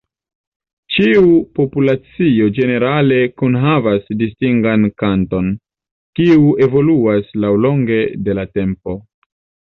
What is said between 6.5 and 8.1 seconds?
evoluas laŭlonge